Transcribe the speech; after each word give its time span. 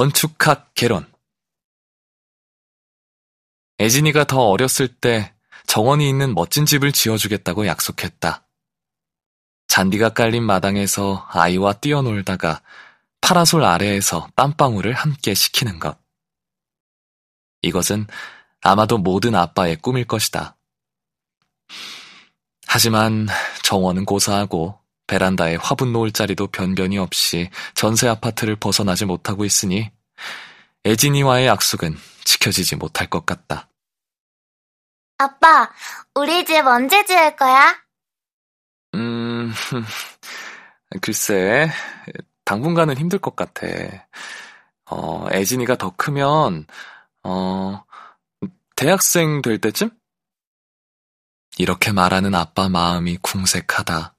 건축학 0.00 0.72
개론 0.72 1.12
애진이가 3.78 4.24
더 4.24 4.48
어렸을 4.48 4.88
때 4.88 5.34
정원이 5.66 6.08
있는 6.08 6.32
멋진 6.32 6.64
집을 6.64 6.90
지어주겠다고 6.90 7.66
약속했다. 7.66 8.48
잔디가 9.68 10.14
깔린 10.14 10.42
마당에서 10.42 11.26
아이와 11.28 11.74
뛰어놀다가 11.74 12.62
파라솔 13.20 13.62
아래에서 13.62 14.30
땀방울을 14.36 14.94
함께 14.94 15.34
식히는 15.34 15.78
것. 15.78 15.98
이것은 17.60 18.06
아마도 18.62 18.96
모든 18.96 19.34
아빠의 19.34 19.76
꿈일 19.76 20.06
것이다. 20.06 20.56
하지만 22.66 23.28
정원은 23.64 24.06
고사하고 24.06 24.80
베란다에 25.10 25.56
화분 25.56 25.92
놓을 25.92 26.12
자리도 26.12 26.46
변변이 26.46 26.96
없이 26.96 27.50
전세 27.74 28.06
아파트를 28.06 28.54
벗어나지 28.54 29.04
못하고 29.04 29.44
있으니 29.44 29.90
애진이와의 30.84 31.46
약속은 31.46 31.96
지켜지지 32.24 32.76
못할 32.76 33.08
것 33.08 33.26
같다. 33.26 33.68
아빠, 35.18 35.70
우리 36.14 36.44
집 36.44 36.66
언제 36.66 37.04
지을 37.04 37.36
거야? 37.36 37.76
음, 38.94 39.52
글쎄, 41.02 41.70
당분간은 42.44 42.96
힘들 42.96 43.18
것 43.18 43.36
같아. 43.36 43.66
어, 44.86 45.28
애진이가 45.30 45.76
더 45.76 45.94
크면, 45.94 46.66
어, 47.22 47.84
대학생 48.74 49.42
될 49.42 49.58
때쯤? 49.58 49.90
이렇게 51.58 51.92
말하는 51.92 52.34
아빠 52.34 52.68
마음이 52.68 53.18
궁색하다. 53.18 54.14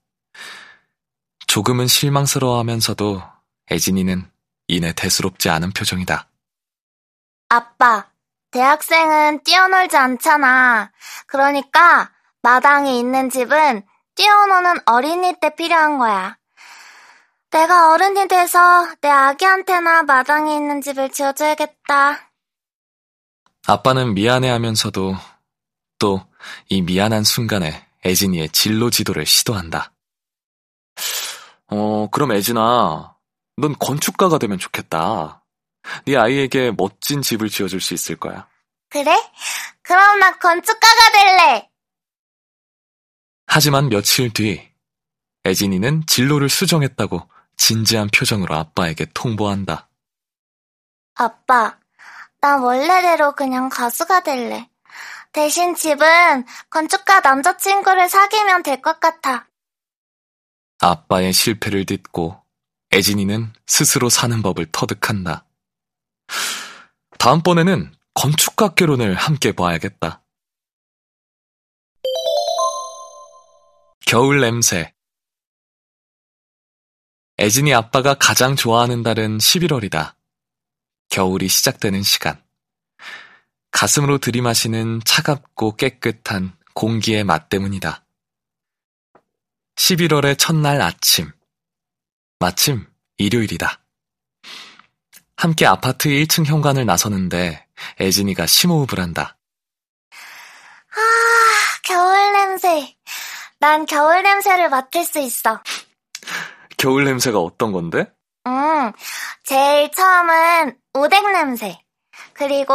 조금은 1.48 1.88
실망스러워하면서도 1.88 3.24
애진이는 3.72 4.31
이내 4.72 4.94
대수롭지 4.94 5.50
않은 5.50 5.72
표정이다. 5.72 6.28
아빠, 7.50 8.08
대학생은 8.52 9.44
뛰어놀지 9.44 9.98
않잖아. 9.98 10.92
그러니까 11.28 12.12
마당에 12.42 12.98
있는 12.98 13.30
집은 13.30 13.84
뛰어노는 14.16 14.82
어린이 14.86 15.36
때 15.40 15.54
필요한 15.56 15.98
거야. 15.98 16.38
내가 17.52 17.92
어른이 17.92 18.28
돼서 18.28 18.88
내 19.02 19.10
아기한테나 19.10 20.04
마당에 20.04 20.56
있는 20.56 20.82
집을 20.82 21.12
지어줘야겠다. 21.12 22.32
아빠는 23.68 24.14
미안해 24.14 24.50
하면서도 24.50 25.16
또 26.00 26.32
이 26.70 26.82
미안한 26.82 27.24
순간에 27.24 27.88
애진이의 28.06 28.50
진로 28.50 28.90
지도를 28.90 29.26
시도한다. 29.26 29.92
어, 31.68 32.08
그럼 32.12 32.32
애진아, 32.34 33.11
넌 33.62 33.76
건축가가 33.78 34.38
되면 34.40 34.58
좋겠다. 34.58 35.44
네 36.06 36.18
아이에게 36.18 36.72
멋진 36.72 37.22
집을 37.22 37.50
지어줄 37.50 37.80
수 37.82 37.94
있을 37.94 38.16
거야. 38.18 38.48
그래? 38.90 39.16
그럼 39.84 40.20
나 40.20 40.38
건축가가 40.38 41.12
될래. 41.14 41.70
하지만 43.48 43.90
며칠 43.90 44.32
뒤 44.34 44.70
애진이는 45.46 46.04
진로를 46.08 46.50
수정했다고 46.50 47.28
진지한 47.58 48.10
표정으로 48.14 48.56
아빠에게 48.56 49.08
통보한다. 49.14 49.90
아빠, 51.16 51.78
나 52.40 52.58
원래대로 52.58 53.34
그냥 53.34 53.70
가수가 53.70 54.24
될래. 54.24 54.70
대신 55.32 55.76
집은 55.76 56.46
건축가 56.70 57.22
남자친구를 57.22 58.10
사귀면 58.10 58.64
될 58.64 58.82
것 58.82 59.00
같아. 59.00 59.48
아빠의 60.80 61.32
실패를 61.34 61.86
딛고 61.86 62.42
애진이는 62.94 63.54
스스로 63.68 64.10
사는 64.10 64.42
법을 64.42 64.68
터득한다. 64.72 65.46
다음번에는 67.18 67.94
건축학 68.14 68.76
개론을 68.76 69.16
함께 69.16 69.54
봐야겠다. 69.54 70.22
겨울 74.06 74.42
냄새 74.42 74.94
애진이 77.40 77.74
아빠가 77.74 78.14
가장 78.14 78.56
좋아하는 78.56 79.04
달은 79.04 79.38
11월이다. 79.38 80.16
겨울이 81.10 81.48
시작되는 81.48 82.04
시간. 82.04 82.44
가슴으로 83.72 84.18
들이마시는 84.18 85.02
차갑고 85.06 85.78
깨끗한 85.78 86.58
공기의 86.74 87.24
맛 87.24 87.48
때문이다. 87.48 88.06
11월의 89.76 90.38
첫날 90.38 90.82
아침. 90.82 91.32
마침 92.42 92.88
일요일이다. 93.18 93.84
함께 95.38 95.68
아파트 95.68 96.10
1층 96.10 96.46
현관을 96.46 96.88
나서는데 96.88 97.68
애진이가 98.00 98.48
심호흡을 98.48 99.00
한다. 99.00 99.38
아, 100.12 100.98
겨울 101.84 102.34
냄새. 102.34 102.96
난 103.60 103.86
겨울 103.86 104.24
냄새를 104.24 104.70
맡을 104.70 105.04
수 105.04 105.20
있어. 105.20 105.62
겨울 106.78 107.06
냄새가 107.06 107.38
어떤 107.38 107.72
건데? 107.72 108.12
음, 108.48 108.92
제일 109.44 109.92
처음은 109.92 110.80
오뎅 110.96 111.32
냄새. 111.34 111.80
그리고 112.34 112.74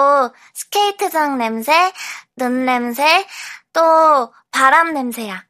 스케이트장 0.55 1.39
냄새, 1.39 1.93
눈 2.37 2.65
냄새, 2.65 3.27
또 3.73 4.33
바람 4.53 4.95
냄새야. 4.95 5.45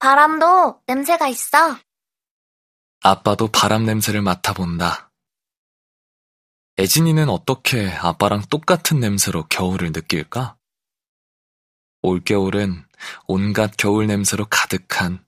바람도 0.00 0.82
냄새가 0.86 1.28
있어. 1.28 1.78
아빠도 3.06 3.48
바람 3.48 3.84
냄새를 3.84 4.22
맡아본다. 4.22 5.12
애진이는 6.78 7.28
어떻게 7.28 7.90
아빠랑 7.90 8.44
똑같은 8.48 8.98
냄새로 8.98 9.46
겨울을 9.48 9.92
느낄까? 9.92 10.56
올겨울은 12.00 12.86
온갖 13.26 13.72
겨울 13.76 14.06
냄새로 14.06 14.46
가득한 14.46 15.22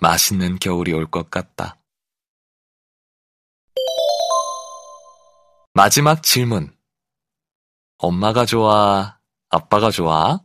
맛있는 0.00 0.58
겨울이 0.60 0.94
올 0.94 1.10
것 1.10 1.30
같다. 1.30 1.76
마지막 5.74 6.22
질문. 6.22 6.74
엄마가 7.98 8.46
좋아? 8.46 9.20
아빠가 9.50 9.90
좋아? 9.90 10.40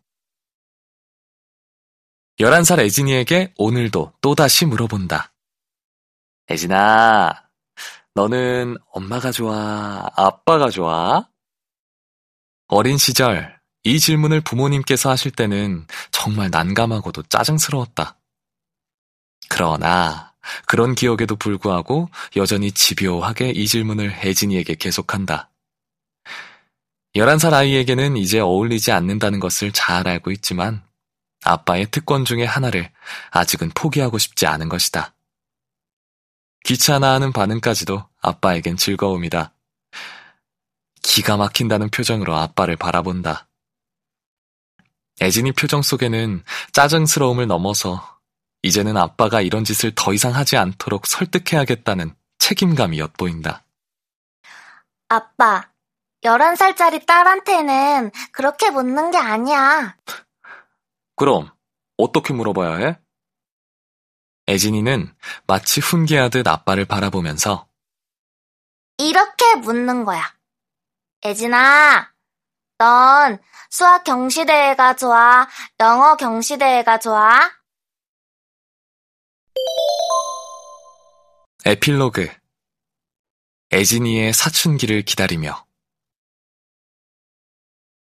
11살 2.37 2.79
애진이에게 2.79 3.53
오늘도 3.57 4.11
또다시 4.19 4.65
물어본다. 4.65 5.31
애진아, 6.49 7.43
너는 8.13 8.77
엄마가 8.91 9.31
좋아? 9.31 10.05
아빠가 10.15 10.69
좋아? 10.69 11.27
어린 12.67 12.97
시절 12.97 13.59
이 13.83 13.99
질문을 13.99 14.41
부모님께서 14.41 15.09
하실 15.09 15.31
때는 15.31 15.85
정말 16.11 16.49
난감하고도 16.51 17.23
짜증스러웠다. 17.23 18.17
그러나 19.49 20.33
그런 20.65 20.95
기억에도 20.95 21.35
불구하고 21.35 22.09
여전히 22.35 22.71
집요하게 22.71 23.51
이 23.51 23.67
질문을 23.67 24.11
혜진이에게 24.11 24.75
계속한다. 24.75 25.49
11살 27.15 27.53
아이에게는 27.53 28.17
이제 28.17 28.39
어울리지 28.39 28.91
않는다는 28.91 29.39
것을 29.39 29.71
잘 29.71 30.07
알고 30.07 30.31
있지만 30.31 30.83
아빠의 31.43 31.87
특권 31.91 32.25
중의 32.25 32.45
하나를 32.45 32.91
아직은 33.31 33.71
포기하고 33.73 34.17
싶지 34.17 34.45
않은 34.47 34.69
것이다. 34.69 35.14
귀찮아하는 36.65 37.31
반응까지도 37.31 38.03
아빠에겐 38.21 38.75
즐거움이다. 38.75 39.53
기가 41.03 41.37
막힌다는 41.37 41.89
표정으로 41.89 42.35
아빠를 42.35 42.75
바라본다. 42.75 43.47
애진이 45.21 45.51
표정 45.51 45.83
속에는 45.83 46.43
짜증스러움을 46.73 47.45
넘어서 47.45 48.19
이제는 48.63 48.97
아빠가 48.97 49.41
이런 49.41 49.63
짓을 49.63 49.91
더 49.93 50.11
이상 50.11 50.33
하지 50.33 50.57
않도록 50.57 51.05
설득해야겠다는 51.05 52.15
책임감이 52.39 52.97
엿보인다. 52.97 53.63
아빠, 55.07 55.69
11살짜리 56.23 57.05
딸한테는 57.05 58.11
그렇게 58.31 58.71
묻는 58.71 59.11
게 59.11 59.19
아니야. 59.19 59.95
그럼 61.15 61.51
어떻게 61.97 62.33
물어봐야 62.33 62.77
해? 62.77 63.04
애진이는 64.47 65.13
마치 65.47 65.79
훈계하듯 65.79 66.47
아빠를 66.47 66.85
바라보면서 66.85 67.67
이렇게 68.97 69.55
묻는 69.55 70.05
거야. 70.05 70.35
애진아, 71.23 72.13
넌 72.77 73.39
수학 73.69 74.03
경시대회가 74.03 74.95
좋아? 74.95 75.47
영어 75.79 76.15
경시대회가 76.15 76.99
좋아? 76.99 77.51
에필로그 81.65 82.29
애진이의 83.73 84.33
사춘기를 84.33 85.01
기다리며 85.01 85.65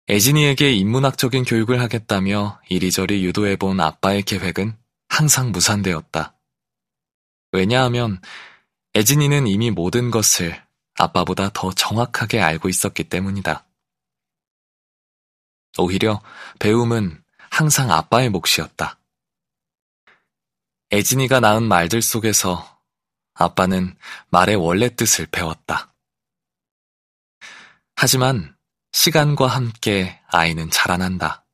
애진이에게 0.09 0.73
인문학적인 0.73 1.45
교육을 1.45 1.81
하겠다며 1.81 2.61
이리저리 2.69 3.25
유도해본 3.27 3.81
아빠의 3.81 4.23
계획은 4.23 4.80
항상 5.21 5.53
무산되었다. 5.53 6.35
왜냐하면 7.53 8.23
애진이는 8.95 9.47
이미 9.49 9.71
모든 9.71 10.11
것을 10.11 10.59
아빠보다 10.95 11.51
더 11.53 11.71
정확하게 11.75 12.41
알고 12.41 12.71
있었기 12.71 13.05
때문이다. 13.05 13.67
오히려 15.77 16.23
배움은 16.59 17.23
항상 17.51 17.93
아빠의 17.93 18.31
몫이었다. 18.31 18.99
애진이가 20.91 21.41
낳은 21.41 21.65
말들 21.65 22.01
속에서 22.01 22.81
아빠는 23.35 23.99
말의 24.31 24.57
원래 24.57 24.89
뜻을 24.89 25.27
배웠다. 25.27 25.93
하지만 27.95 28.57
시간과 28.93 29.49
함께 29.49 30.19
아이는 30.29 30.71
자라난다. 30.71 31.45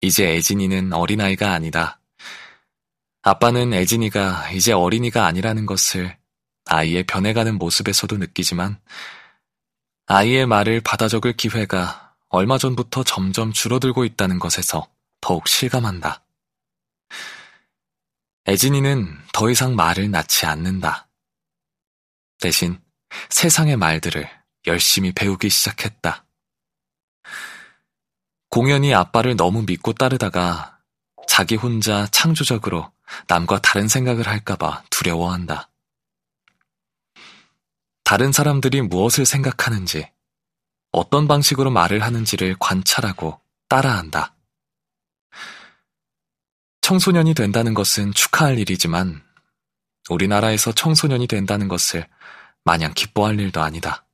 이제 0.00 0.36
애진이는 0.36 0.92
어린아이가 0.92 1.52
아니다. 1.52 2.00
아빠는 3.22 3.74
애진이가 3.74 4.50
이제 4.52 4.72
어린이가 4.72 5.26
아니라는 5.26 5.66
것을 5.66 6.16
아이의 6.66 7.04
변해가는 7.04 7.58
모습에서도 7.58 8.16
느끼지만 8.16 8.80
아이의 10.06 10.46
말을 10.46 10.80
받아 10.80 11.08
적을 11.08 11.36
기회가 11.36 12.14
얼마 12.28 12.58
전부터 12.58 13.04
점점 13.04 13.52
줄어들고 13.52 14.04
있다는 14.04 14.38
것에서 14.38 14.88
더욱 15.20 15.48
실감한다. 15.48 16.24
애진이는 18.46 19.18
더 19.32 19.50
이상 19.50 19.74
말을 19.76 20.10
낳지 20.10 20.46
않는다. 20.46 21.08
대신 22.40 22.80
세상의 23.30 23.76
말들을 23.76 24.28
열심히 24.66 25.12
배우기 25.12 25.50
시작했다. 25.50 26.24
공연히 28.50 28.94
아빠를 28.94 29.36
너무 29.36 29.62
믿고 29.66 29.92
따르다가 29.92 30.78
자기 31.26 31.56
혼자 31.56 32.06
창조적으로 32.06 32.90
남과 33.26 33.60
다른 33.60 33.88
생각을 33.88 34.26
할까봐 34.26 34.84
두려워한다. 34.90 35.68
다른 38.04 38.32
사람들이 38.32 38.80
무엇을 38.80 39.26
생각하는지, 39.26 40.10
어떤 40.92 41.28
방식으로 41.28 41.70
말을 41.70 42.02
하는지를 42.02 42.56
관찰하고 42.58 43.38
따라한다. 43.68 44.34
청소년이 46.80 47.34
된다는 47.34 47.74
것은 47.74 48.14
축하할 48.14 48.58
일이지만 48.58 49.22
우리나라에서 50.08 50.72
청소년이 50.72 51.26
된다는 51.26 51.68
것을 51.68 52.08
마냥 52.64 52.94
기뻐할 52.94 53.38
일도 53.38 53.60
아니다. 53.60 54.07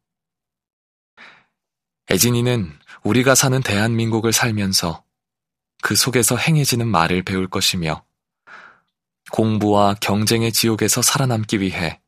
애진이는 2.11 2.79
우리가 3.03 3.35
사는 3.35 3.61
대한민국을 3.63 4.33
살면서 4.33 5.05
그 5.83 5.97
속에서 5.97 6.37
행해지는 6.37 6.87
말을 6.87 7.23
배울 7.23 7.49
것이며 7.49 8.05
공부와 9.31 9.95
경쟁의 10.01 10.53
지옥에서 10.53 11.03
살아남기 11.03 11.61
위해 11.61 12.01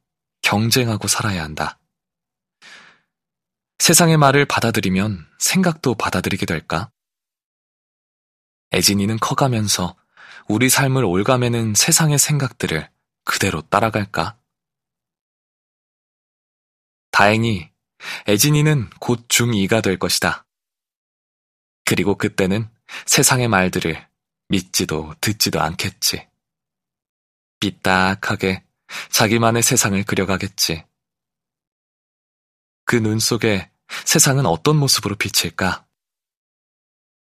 경쟁하고 0.43 1.09
살아야 1.09 1.43
한다. 1.43 1.79
세상의 3.79 4.17
말을 4.17 4.47
받아들이면 4.47 5.27
생각도 5.39 5.95
받아들이게 5.95 6.47
될까? 6.47 6.91
애진이는 8.73 9.19
커가면서 9.19 9.97
우리 10.49 10.69
삶을 10.69 11.05
올가매는 11.05 11.75
세상의 11.75 12.19
생각들을 12.19 12.89
그대로 13.25 13.63
따라갈까? 13.63 14.39
다행히 17.11 17.71
애진이는 18.29 18.91
곧 19.01 19.29
중2가 19.29 19.83
될 19.83 19.99
것이다. 19.99 20.47
그리고 21.85 22.17
그때는 22.17 22.69
세상의 23.07 23.49
말들을 23.49 24.09
믿지도 24.49 25.15
듣지도 25.21 25.61
않겠지. 25.61 26.29
삐딱하게 27.61 28.65
자기만의 29.11 29.63
세상을 29.63 30.03
그려가겠지. 30.05 30.85
그 32.85 33.01
눈 33.01 33.19
속에 33.19 33.71
세상은 34.05 34.47
어떤 34.47 34.77
모습으로 34.77 35.17
비칠까? 35.17 35.87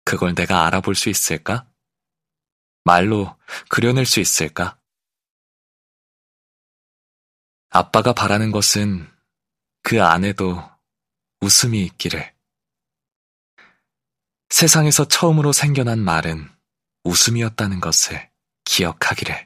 그걸 0.05 0.35
내가 0.35 0.65
알아볼 0.65 0.95
수 0.95 1.09
있을까? 1.09 1.67
말로 2.83 3.35
그려낼 3.67 4.05
수 4.05 4.19
있을까? 4.19 4.79
아빠가 7.69 8.13
바라는 8.13 8.51
것은 8.51 9.11
그 9.89 10.03
안에도 10.03 10.61
웃음이 11.39 11.81
있기를. 11.85 12.33
세상에서 14.49 15.07
처음으로 15.07 15.53
생겨난 15.53 15.97
말은 15.97 16.49
웃음이었다는 17.05 17.79
것을 17.79 18.29
기억하기를. 18.65 19.45